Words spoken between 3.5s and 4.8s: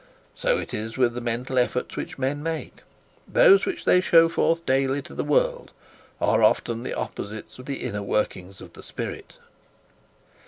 which they show forth